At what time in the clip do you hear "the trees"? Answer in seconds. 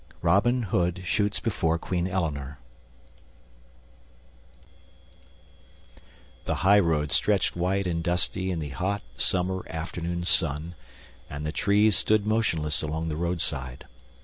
11.45-11.95